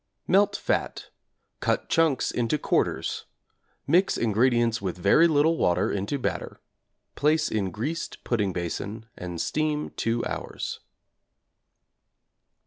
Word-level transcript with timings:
Melt 0.27 0.55
fat, 0.55 1.11
cut 1.59 1.87
chunks 1.87 2.31
into 2.31 2.57
quarters; 2.57 3.25
mix 3.85 4.17
ingredients 4.17 4.81
with 4.81 4.97
very 4.97 5.27
little 5.27 5.57
water 5.57 5.91
into 5.91 6.17
batter; 6.17 6.59
place 7.13 7.51
in 7.51 7.69
greased 7.69 8.23
pudding 8.23 8.51
basin 8.51 9.05
and 9.15 9.39
steam 9.39 9.91
2 9.97 10.25
hours. 10.25 10.79